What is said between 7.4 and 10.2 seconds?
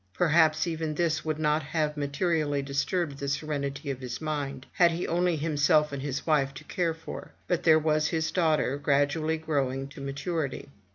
but there was his daughter gradually growing to